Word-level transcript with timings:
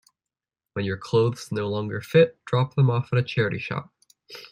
When 0.73 0.83
your 0.83 0.97
clothes 0.97 1.51
no 1.51 1.67
longer 1.67 2.01
fit, 2.01 2.43
drop 2.45 2.73
them 2.73 2.89
off 2.89 3.13
at 3.13 3.19
a 3.19 3.23
charity 3.23 3.59
shop. 3.59 3.93